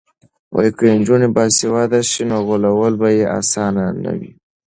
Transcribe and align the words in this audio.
که 0.77 0.83
نجونې 0.97 1.27
باسواده 1.35 1.99
شي 2.09 2.23
نو 2.29 2.37
غولول 2.47 2.93
به 3.01 3.09
یې 3.17 3.25
اسانه 3.39 3.85
نه 4.03 4.11
وي. 4.19 4.31